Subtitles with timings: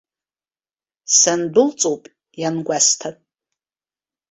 [1.17, 2.03] Сандәылҵоуп
[2.39, 3.09] иангәасҭа.